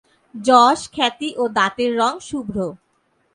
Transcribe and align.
যশ, 0.35 0.79
খ্যাতি 0.93 1.29
ও 1.37 1.43
দাঁতের 1.49 1.91
রঙ 1.97 2.13
শুভ্র। 2.19 2.57